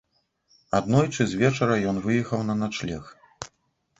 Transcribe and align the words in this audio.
Аднойчы 0.77 1.27
звечара 1.33 1.77
ён 1.91 2.01
выехаў 2.05 2.41
на 2.49 2.55
начлег. 2.63 3.03